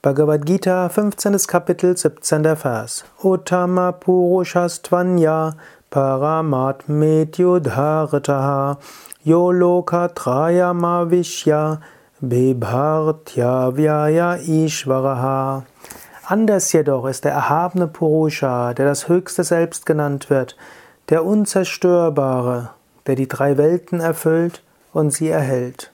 [0.00, 1.36] Bhagavad Gita, 15.
[1.48, 2.54] Kapitel, 17.
[2.54, 3.02] Vers.
[3.20, 5.56] Uttama Purushastvanya
[5.90, 8.78] Paramatmetyudharitaha
[9.26, 11.80] Yoloka Trayamavishya
[12.24, 15.64] Bibhartya Vyaya Ishvaraha.
[16.28, 20.56] Anders jedoch ist der erhabene Purusha, der das höchste Selbst genannt wird,
[21.08, 22.70] der Unzerstörbare,
[23.08, 24.62] der die drei Welten erfüllt
[24.92, 25.90] und sie erhält.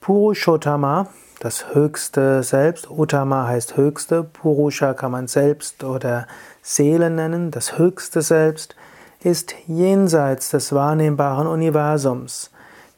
[0.00, 1.08] Purushottama
[1.42, 2.88] das höchste Selbst.
[2.88, 6.28] Uttama heißt höchste, Purusha kann man Selbst oder
[6.62, 7.50] Seele nennen.
[7.50, 8.76] Das höchste Selbst
[9.24, 12.52] ist jenseits des wahrnehmbaren Universums.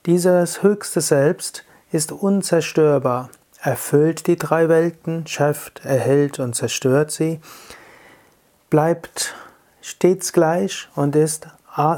[0.04, 3.30] Dieses höchste Selbst ist unzerstörbar,
[3.62, 7.40] erfüllt die drei Welten, schafft, erhält und zerstört sie,
[8.68, 9.34] bleibt
[9.80, 11.48] stets gleich und ist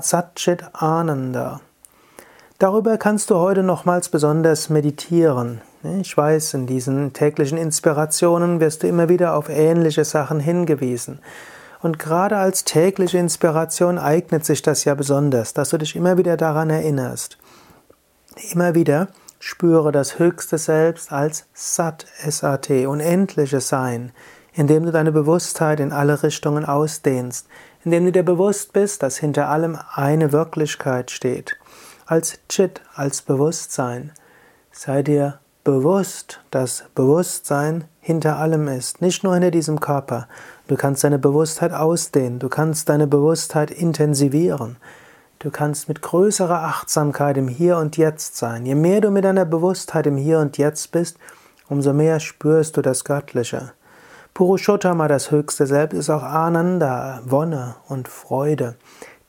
[0.01, 1.61] Satchit Ananda.
[2.61, 5.61] Darüber kannst du heute nochmals besonders meditieren.
[6.01, 11.21] Ich weiß, in diesen täglichen Inspirationen wirst du immer wieder auf ähnliche Sachen hingewiesen.
[11.81, 16.37] Und gerade als tägliche Inspiration eignet sich das ja besonders, dass du dich immer wieder
[16.37, 17.39] daran erinnerst.
[18.53, 24.13] Immer wieder spüre das höchste Selbst als Sat, S-A-T, unendliches Sein,
[24.55, 27.47] indem du deine Bewusstheit in alle Richtungen ausdehnst,
[27.85, 31.57] indem du dir bewusst bist, dass hinter allem eine Wirklichkeit steht,
[32.07, 34.13] als Chit, als Bewusstsein.
[34.73, 40.29] Sei dir bewusst, dass Bewusstsein hinter allem ist, nicht nur hinter diesem Körper.
[40.69, 44.77] Du kannst deine Bewusstheit ausdehnen, du kannst deine Bewusstheit intensivieren.
[45.41, 48.65] Du kannst mit größerer Achtsamkeit im Hier und Jetzt sein.
[48.65, 51.19] Je mehr du mit deiner Bewusstheit im Hier und Jetzt bist,
[51.69, 53.73] umso mehr spürst du das Göttliche.
[54.35, 58.77] Purushottama, das höchste Selbst, ist auch Ananda, Wonne und Freude.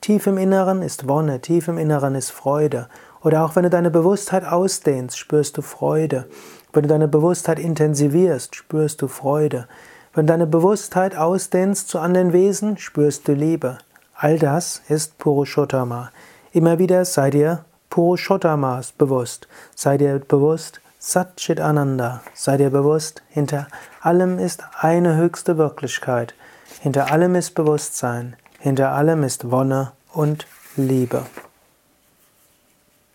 [0.00, 2.88] Tief im Inneren ist Wonne, tief im Inneren ist Freude.
[3.22, 6.26] Oder auch wenn du deine Bewusstheit ausdehnst, spürst du Freude.
[6.72, 9.66] Wenn du deine Bewusstheit intensivierst, spürst du Freude.
[10.14, 13.78] Wenn du deine Bewusstheit ausdehnst zu anderen Wesen, spürst du Liebe.
[14.14, 16.10] All das ist Purushottama.
[16.52, 19.48] Immer wieder sei dir Purushottamas bewusst.
[19.74, 22.22] Sei dir bewusst, Satchit Ananda.
[22.34, 23.68] Sei dir bewusst, hinter
[24.00, 26.34] allem ist eine höchste Wirklichkeit.
[26.80, 28.36] Hinter allem ist Bewusstsein.
[28.58, 30.46] Hinter allem ist Wonne und
[30.76, 31.22] Liebe.